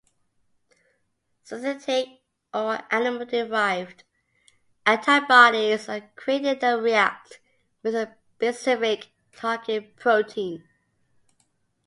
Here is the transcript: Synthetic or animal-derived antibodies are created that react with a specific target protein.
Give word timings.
Synthetic 1.43 2.21
or 2.51 2.79
animal-derived 2.89 4.03
antibodies 4.83 5.87
are 5.89 6.09
created 6.15 6.59
that 6.61 6.79
react 6.81 7.39
with 7.83 7.93
a 7.93 8.11
specific 8.35 9.09
target 9.31 9.95
protein. 9.97 10.67